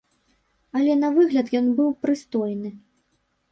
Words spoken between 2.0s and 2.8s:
прыстойны.